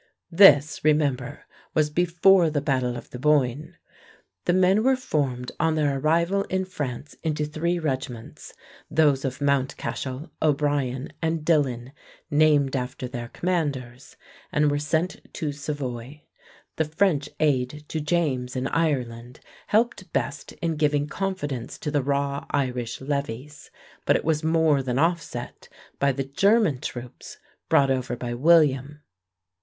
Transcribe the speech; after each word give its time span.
This, 0.31 0.83
remember, 0.83 1.45
was 1.75 1.91
before 1.91 2.49
the 2.49 2.59
battle 2.59 2.97
of 2.97 3.11
the 3.11 3.19
Boyne. 3.19 3.77
The 4.45 4.53
men 4.53 4.81
were 4.81 4.95
formed 4.95 5.51
on 5.59 5.75
their 5.75 5.99
arrival 5.99 6.41
in 6.45 6.65
France 6.65 7.13
into 7.21 7.45
three 7.45 7.77
regiments, 7.77 8.55
those 8.89 9.23
of 9.23 9.39
Mountcashel, 9.41 10.31
O'Brien, 10.41 11.13
and 11.21 11.45
Dillon, 11.45 11.91
named 12.31 12.75
after 12.75 13.07
their 13.07 13.27
commanders, 13.27 14.15
and 14.51 14.71
were 14.71 14.79
sent 14.79 15.21
to 15.33 15.51
Savoy. 15.51 16.23
The 16.77 16.85
French 16.85 17.29
aid 17.39 17.85
to 17.89 18.01
James 18.01 18.55
in 18.55 18.65
Ireland 18.69 19.39
helped 19.67 20.11
best 20.11 20.51
in 20.63 20.77
giving 20.77 21.05
confidence 21.07 21.77
to 21.77 21.91
the 21.91 22.01
raw 22.01 22.47
Irish 22.49 23.01
levies, 23.01 23.69
but 24.07 24.15
it 24.15 24.25
was 24.25 24.43
more 24.43 24.81
than 24.81 24.97
offset 24.97 25.69
by 25.99 26.11
the 26.11 26.23
German 26.23 26.79
troops 26.79 27.37
brought 27.69 27.91
over 27.91 28.15
by 28.15 28.33
William. 28.33 29.03